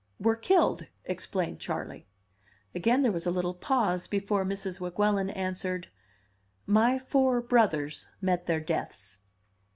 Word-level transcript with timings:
"Were 0.19 0.35
killed?" 0.35 0.87
explained 1.05 1.59
Charley. 1.59 2.07
Again 2.73 3.03
there 3.03 3.11
was 3.11 3.27
a 3.27 3.29
little 3.29 3.53
pause 3.53 4.07
before 4.07 4.43
Mrs. 4.43 4.79
Weguelin 4.79 5.29
answered, 5.29 5.89
"My 6.65 6.97
four 6.97 7.39
brothers 7.39 8.07
met 8.19 8.47
their 8.47 8.59
deaths." 8.61 9.19